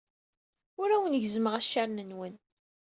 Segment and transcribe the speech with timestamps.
[0.81, 2.35] Ur awen-gezzmeɣ accaren-nwen.